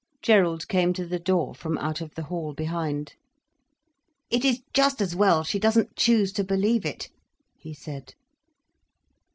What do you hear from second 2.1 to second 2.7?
the hall